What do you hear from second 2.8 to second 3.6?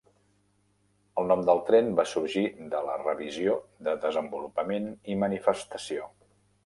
la Revisió